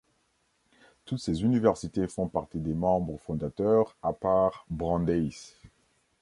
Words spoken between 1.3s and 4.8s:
universités font partie des membres fondateurs, à part